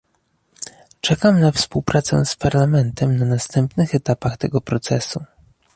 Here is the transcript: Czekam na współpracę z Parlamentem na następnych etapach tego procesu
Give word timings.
Czekam 1.01 1.39
na 1.39 1.51
współpracę 1.51 2.25
z 2.25 2.35
Parlamentem 2.35 3.17
na 3.17 3.25
następnych 3.25 3.95
etapach 3.95 4.37
tego 4.37 4.61
procesu 4.61 5.23